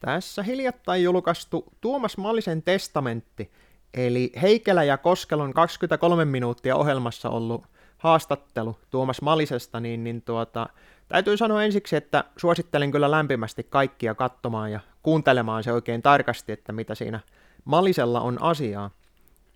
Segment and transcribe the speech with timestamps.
[0.00, 3.50] Tässä hiljattain julkaistu Tuomas Mallisen testamentti,
[3.94, 7.64] eli Heikelä ja Koskelon 23 minuuttia ohjelmassa ollut
[7.98, 10.68] haastattelu Tuomas Malisesta, niin, niin tuota,
[11.08, 16.72] täytyy sanoa ensiksi, että suosittelen kyllä lämpimästi kaikkia katsomaan ja kuuntelemaan se oikein tarkasti, että
[16.72, 17.20] mitä siinä
[17.64, 18.90] Malisella on asiaa.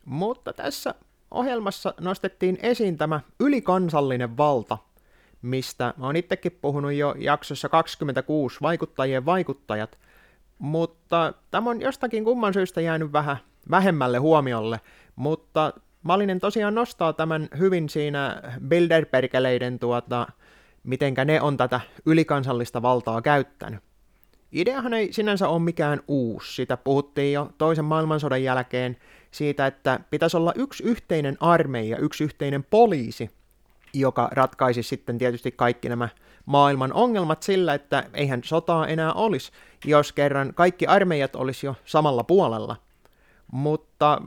[0.05, 0.95] Mutta tässä
[1.31, 4.79] ohjelmassa nostettiin esiin tämä ylikansallinen valta,
[5.43, 9.99] mistä mä oon itsekin puhunut jo jaksossa 26, vaikuttajien vaikuttajat,
[10.61, 13.37] mutta tämä on jostakin kumman syystä jäänyt vähän
[13.71, 14.81] vähemmälle huomiolle,
[15.17, 20.27] mutta Malinen tosiaan nostaa tämän hyvin siinä Bilderbergeleiden tuota,
[20.83, 23.81] mitenkä ne on tätä ylikansallista valtaa käyttänyt.
[24.53, 28.97] Ideahan ei sinänsä ole mikään uusi, sitä puhuttiin jo toisen maailmansodan jälkeen
[29.31, 33.31] siitä, että pitäisi olla yksi yhteinen armeija, yksi yhteinen poliisi,
[33.95, 36.09] joka ratkaisi sitten tietysti kaikki nämä
[36.47, 39.53] maailman ongelmat sillä, että eihän sotaa enää olisi,
[39.85, 42.77] jos kerran kaikki armeijat olisi jo samalla puolella.
[43.53, 44.23] Mutta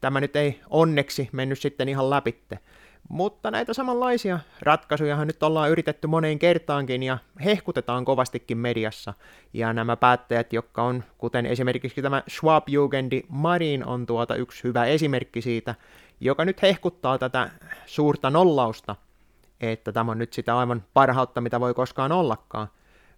[0.00, 2.58] tämä nyt ei onneksi mennyt sitten ihan läpitte.
[3.08, 9.14] Mutta näitä samanlaisia ratkaisuja nyt ollaan yritetty moneen kertaankin ja hehkutetaan kovastikin mediassa.
[9.52, 15.42] Ja nämä päättäjät, jotka on, kuten esimerkiksi tämä Schwab-jugendi Marin on tuota yksi hyvä esimerkki
[15.42, 15.74] siitä,
[16.20, 17.50] joka nyt hehkuttaa tätä
[17.86, 18.96] suurta nollausta,
[19.60, 22.68] että tämä on nyt sitä aivan parhautta, mitä voi koskaan ollakaan.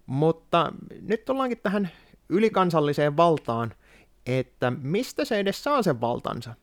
[0.05, 1.89] Mutta nyt tullaankin tähän
[2.29, 3.73] ylikansalliseen valtaan,
[4.25, 6.53] että mistä se edes saa sen valtansa.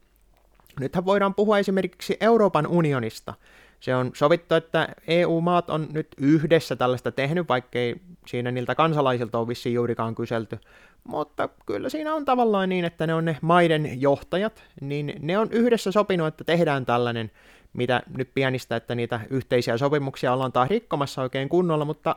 [0.80, 3.34] Nythän voidaan puhua esimerkiksi Euroopan unionista.
[3.80, 9.48] Se on sovittu, että EU-maat on nyt yhdessä tällaista tehnyt, vaikkei siinä niiltä kansalaisilta ole
[9.48, 10.58] vissiin juurikaan kyselty.
[11.04, 15.48] Mutta kyllä siinä on tavallaan niin, että ne on ne maiden johtajat, niin ne on
[15.50, 17.30] yhdessä sopinut, että tehdään tällainen,
[17.72, 22.16] mitä nyt pienistä, että niitä yhteisiä sopimuksia ollaan taas rikkomassa oikein kunnolla, mutta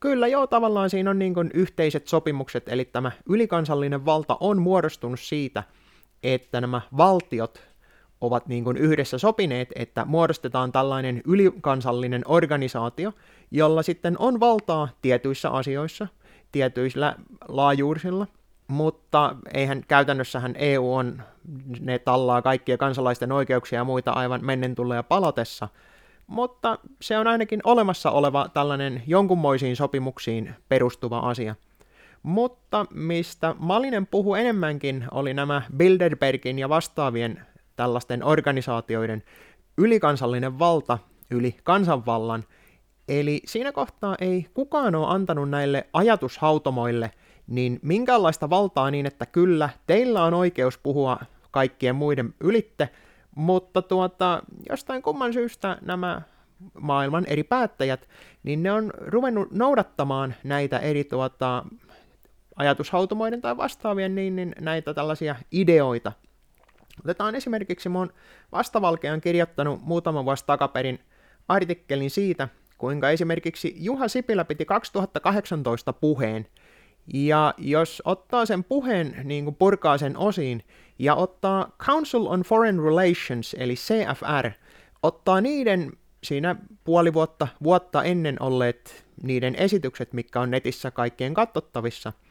[0.00, 5.20] kyllä joo, tavallaan siinä on niin kuin yhteiset sopimukset, eli tämä ylikansallinen valta on muodostunut
[5.20, 5.62] siitä,
[6.22, 7.62] että nämä valtiot
[8.20, 13.12] ovat niin kuin yhdessä sopineet, että muodostetaan tällainen ylikansallinen organisaatio,
[13.50, 16.06] jolla sitten on valtaa tietyissä asioissa,
[16.52, 17.16] tietyillä
[17.48, 18.26] laajuursilla,
[18.68, 21.22] mutta eihän käytännössähän EU on,
[21.80, 25.68] ne tallaa kaikkia kansalaisten oikeuksia ja muita aivan mennen ja palatessa,
[26.26, 31.54] mutta se on ainakin olemassa oleva tällainen jonkunmoisiin sopimuksiin perustuva asia.
[32.22, 39.22] Mutta mistä Malinen puhuu enemmänkin oli nämä Bilderbergin ja vastaavien tällaisten organisaatioiden
[39.78, 40.98] ylikansallinen valta
[41.30, 42.44] yli kansanvallan,
[43.08, 47.10] eli siinä kohtaa ei kukaan ole antanut näille ajatushautomoille
[47.46, 51.18] niin minkäänlaista valtaa niin, että kyllä, teillä on oikeus puhua
[51.50, 52.88] kaikkien muiden ylitte,
[53.34, 56.22] mutta tuota, jostain kumman syystä nämä
[56.80, 58.08] maailman eri päättäjät,
[58.42, 61.64] niin ne on ruvennut noudattamaan näitä eri tuota,
[62.56, 66.12] ajatushautomoiden tai vastaavien niin, niin näitä tällaisia ideoita,
[67.04, 68.12] Otetaan esimerkiksi mun
[68.52, 71.00] vastavalkean kirjoittanut muutama vuosi takaperin
[71.48, 72.48] artikkelin siitä,
[72.78, 76.46] kuinka esimerkiksi Juha Sipilä piti 2018 puheen,
[77.14, 80.62] ja jos ottaa sen puheen, niin kuin purkaa sen osiin,
[80.98, 84.50] ja ottaa Council on Foreign Relations, eli CFR,
[85.02, 85.92] ottaa niiden
[86.24, 92.12] siinä puoli vuotta, vuotta ennen olleet niiden esitykset, mitkä on netissä kaikkien katsottavissa–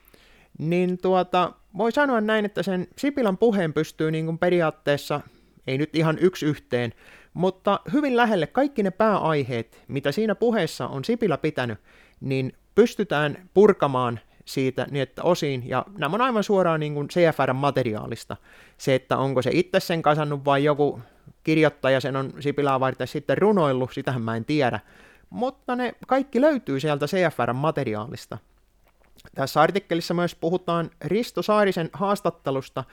[0.58, 5.22] niin tuota, voi sanoa näin, että sen Sipilän puheen pystyy niin kuin periaatteessa,
[5.68, 6.94] ei nyt ihan yksi yhteen,
[7.34, 11.78] mutta hyvin lähelle kaikki ne pääaiheet, mitä siinä puheessa on Sipilä pitänyt,
[12.22, 18.38] niin pystytään purkamaan siitä niin, että osiin, ja nämä on aivan suoraan niin kuin CFR-materiaalista.
[18.78, 21.00] Se, että onko se itse sen kasannut vai joku
[21.44, 24.79] kirjoittaja sen on Sipilää varten sitten runoillut, sitähän mä en tiedä.
[25.29, 28.38] Mutta ne kaikki löytyy sieltä CFR-materiaalista.
[29.35, 32.83] Tässä artikkelissa myös puhutaan Risto Saarisen haastattelusta,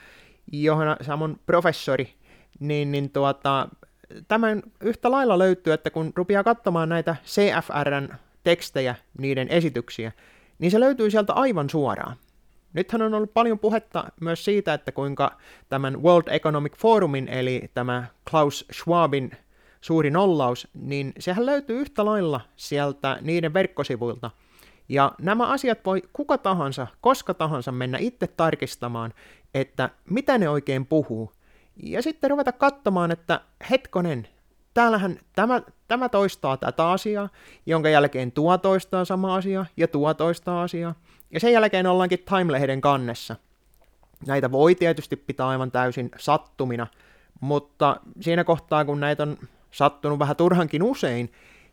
[0.51, 2.13] johon samoin professori,
[2.59, 3.69] niin, niin tuota,
[4.27, 8.09] tämän yhtä lailla löytyy, että kun rupeaa katsomaan näitä CFRn
[8.43, 10.11] tekstejä, niiden esityksiä,
[10.59, 12.15] niin se löytyy sieltä aivan suoraan.
[12.73, 15.37] Nythän on ollut paljon puhetta myös siitä, että kuinka
[15.69, 19.31] tämän World Economic Forumin, eli tämä Klaus Schwabin
[19.81, 24.31] suuri nollaus, niin sehän löytyy yhtä lailla sieltä niiden verkkosivuilta–
[24.89, 29.13] ja nämä asiat voi kuka tahansa, koska tahansa mennä itse tarkistamaan,
[29.53, 31.31] että mitä ne oikein puhuu.
[31.83, 34.27] Ja sitten ruveta katsomaan, että hetkonen,
[34.73, 37.29] täällähän tämä, tämä toistaa tätä asiaa,
[37.65, 40.95] jonka jälkeen tuo toistaa sama asia ja tuo toistaa asiaa.
[41.31, 43.35] Ja sen jälkeen ollaankin Time-lehden kannessa.
[44.27, 46.87] Näitä voi tietysti pitää aivan täysin sattumina,
[47.41, 49.37] mutta siinä kohtaa, kun näitä on
[49.71, 51.31] sattunut vähän turhankin usein,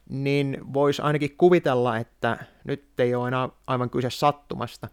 [0.08, 4.88] niin voisi ainakin kuvitella, että nyt ei ole enää aivan kyse sattumasta.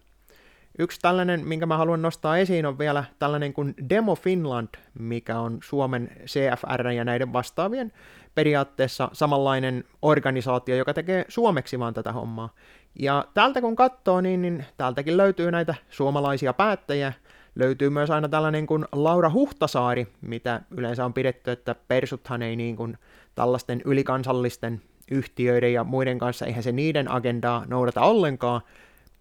[0.80, 5.58] Yksi tällainen, minkä mä haluan nostaa esiin, on vielä tällainen kuin Demo Finland, mikä on
[5.62, 7.92] Suomen CFR ja näiden vastaavien
[8.34, 12.54] periaatteessa samanlainen organisaatio, joka tekee suomeksi vaan tätä hommaa.
[12.98, 17.12] Ja täältä kun katsoo, niin, niin täältäkin löytyy näitä suomalaisia päättäjiä,
[17.54, 22.76] löytyy myös aina tällainen kuin Laura Huhtasaari, mitä yleensä on pidetty, että persuthan ei niin
[22.76, 22.98] kuin
[23.34, 28.60] tällaisten ylikansallisten yhtiöiden ja muiden kanssa, eihän se niiden agendaa noudata ollenkaan,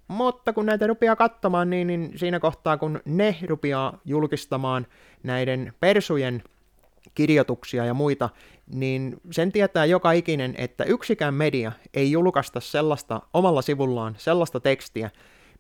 [0.08, 4.88] mutta kun näitä rupeaa katsomaan, niin, niin siinä kohtaa, kun ne rupeaa julkistamaan
[5.24, 6.44] näiden persujen
[7.16, 8.30] kirjoituksia ja muita,
[8.74, 15.10] niin sen tietää joka ikinen, että yksikään media ei julkaista sellaista omalla sivullaan, sellaista tekstiä,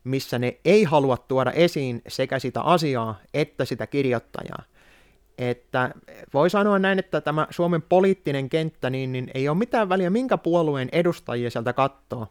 [0.04, 4.64] missä ne ei halua tuoda esiin sekä sitä asiaa että sitä kirjoittajaa.
[5.38, 5.92] Että
[6.34, 10.38] voi sanoa näin, että tämä Suomen poliittinen kenttä, niin, niin ei ole mitään väliä minkä
[10.38, 12.28] puolueen edustajia sieltä kattoo,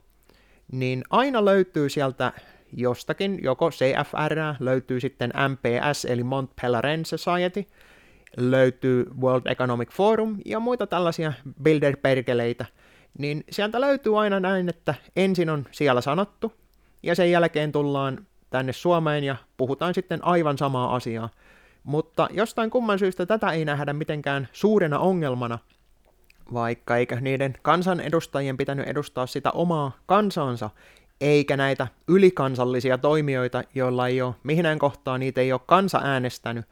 [0.72, 2.32] niin aina löytyy sieltä
[2.72, 7.64] jostakin, joko CFR, löytyy sitten MPS eli Mont Pelerin Society,
[8.36, 11.32] löytyy World Economic Forum ja muita tällaisia
[11.64, 12.66] builder-perkeleitä,
[13.18, 16.52] niin sieltä löytyy aina näin, että ensin on siellä sanottu,
[17.02, 21.28] ja sen jälkeen tullaan tänne Suomeen ja puhutaan sitten aivan samaa asiaa.
[21.84, 25.58] Mutta jostain kumman syystä tätä ei nähdä mitenkään suurena ongelmana,
[26.52, 30.70] vaikka eikä niiden kansanedustajien pitänyt edustaa sitä omaa kansansa,
[31.20, 36.66] eikä näitä ylikansallisia toimijoita, joilla ei ole mihinään kohtaa niitä ei ole kansa äänestänyt,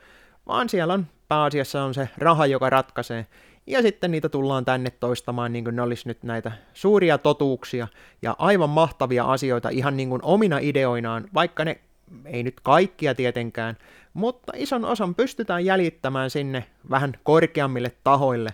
[0.46, 3.26] vaan siellä on pääasiassa on se raha, joka ratkaisee.
[3.66, 7.88] Ja sitten niitä tullaan tänne toistamaan niin kuin ne olisi nyt näitä suuria totuuksia
[8.22, 11.80] ja aivan mahtavia asioita ihan niin kuin omina ideoinaan, vaikka ne
[12.24, 13.76] ei nyt kaikkia tietenkään,
[14.14, 18.50] mutta ison osan pystytään jäljittämään sinne vähän korkeammille tahoille,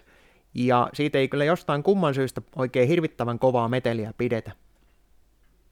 [0.55, 4.53] ja siitä ei kyllä jostain kumman syystä oikein hirvittävän kovaa meteliä pidetä.